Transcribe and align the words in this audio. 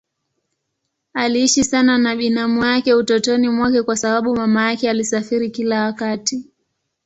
Aliishi 1.13 1.63
sana 1.63 1.97
na 1.97 2.15
binamu 2.15 2.65
yake 2.65 2.93
utotoni 2.93 3.49
mwake 3.49 3.83
kwa 3.83 3.97
sababu 3.97 4.35
mama 4.35 4.69
yake 4.71 4.89
alisafiri 4.89 5.49
kila 5.49 5.83
wakati. 5.85 6.45